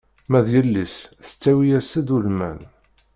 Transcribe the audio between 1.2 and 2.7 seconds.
tettawi-as-d ulman.